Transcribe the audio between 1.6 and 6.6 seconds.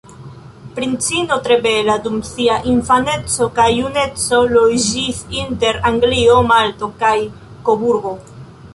bela, dum sia infaneco kaj juneco loĝis inter Anglio,